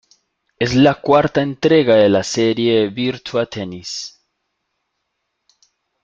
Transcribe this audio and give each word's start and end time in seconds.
Es 0.57 0.73
la 0.73 0.95
cuarta 0.99 1.43
entrega 1.43 1.93
de 1.93 2.09
la 2.09 2.23
serie 2.23 2.89
Virtua 2.89 3.45
Tennis. 3.45 4.25